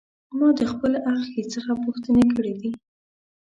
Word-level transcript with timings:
ما 0.37 0.49
د 0.59 0.61
خپل 0.71 0.91
اخښي 1.13 1.43
څخه 1.53 1.71
پوښتنې 1.83 2.25
کړې 2.35 2.53
دي. 2.61 2.71